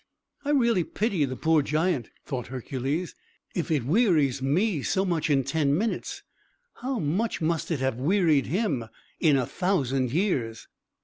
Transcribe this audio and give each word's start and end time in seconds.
"I 0.43 0.49
really 0.49 0.83
pity 0.83 1.25
the 1.25 1.35
poor 1.35 1.61
giant," 1.61 2.09
thought 2.25 2.47
Hercules. 2.47 3.13
"If 3.53 3.69
it 3.69 3.83
wearies 3.85 4.41
me 4.41 4.81
so 4.81 5.05
much 5.05 5.29
in 5.29 5.43
ten 5.43 5.77
minutes, 5.77 6.23
how 6.77 6.97
must 6.97 7.69
it 7.69 7.81
have 7.81 7.97
wearied 7.99 8.47
him 8.47 8.85
in 9.19 9.37
a 9.37 9.45
thousand 9.45 10.11
years!" 10.11 10.67